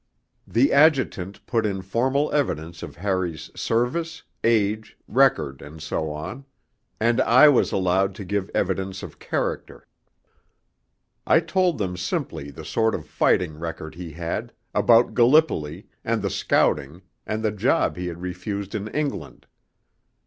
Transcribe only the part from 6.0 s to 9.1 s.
on; and I was allowed to give evidence